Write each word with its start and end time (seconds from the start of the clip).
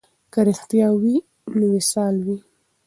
که 0.33 0.39
رښتیا 0.47 0.87
وي 1.01 1.15
نو 1.57 1.65
وصال 1.75 2.15
وي. 2.25 2.37